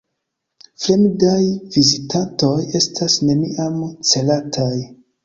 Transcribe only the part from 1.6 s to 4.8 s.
vizitantoj estas neniam celataj.